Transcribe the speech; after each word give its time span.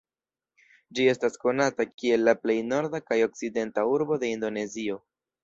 Ĝi 0.99 1.03
estas 1.11 1.37
konata 1.43 1.85
kiel 1.89 2.23
la 2.29 2.35
plej 2.45 2.57
norda 2.71 3.03
kaj 3.11 3.19
okcidenta 3.27 3.85
urbo 3.93 4.21
de 4.27 4.35
Indonezio. 4.39 4.99